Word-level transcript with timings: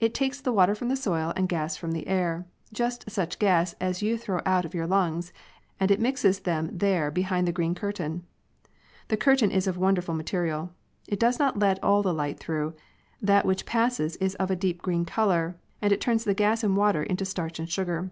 It 0.00 0.14
takes 0.14 0.40
the 0.40 0.52
water 0.52 0.74
from 0.74 0.88
the 0.88 0.96
soil 0.96 1.32
and 1.36 1.48
gas 1.48 1.76
from 1.76 1.92
the 1.92 2.08
air, 2.08 2.44
just 2.72 3.08
such 3.08 3.38
gas 3.38 3.72
as 3.80 4.02
you 4.02 4.18
throw 4.18 4.40
out 4.44 4.64
of 4.64 4.74
your 4.74 4.88
lungs, 4.88 5.32
and 5.78 5.92
it 5.92 6.00
mixes 6.00 6.40
them 6.40 6.76
there 6.76 7.08
behind 7.08 7.46
the 7.46 7.52
green 7.52 7.76
cur 7.76 7.92
tain. 7.92 8.24
That 9.06 9.20
curtain 9.20 9.52
is 9.52 9.68
of 9.68 9.78
won 9.78 9.94
derful 9.94 10.16
material. 10.16 10.72
It 11.06 11.20
does 11.20 11.38
not 11.38 11.60
let 11.60 11.80
all 11.84 12.02
the 12.02 12.12
light 12.12 12.40
through; 12.40 12.74
that 13.22 13.46
which 13.46 13.64
passes 13.64 14.16
is 14.16 14.34
of 14.40 14.50
a 14.50 14.56
deep 14.56 14.82
green 14.82 15.04
color, 15.04 15.54
and 15.80 15.92
it 15.92 16.00
turns 16.00 16.24
the 16.24 16.34
gas 16.34 16.64
and 16.64 16.76
water 16.76 17.04
into 17.04 17.24
starch 17.24 17.60
and 17.60 17.70
sugar. 17.70 18.10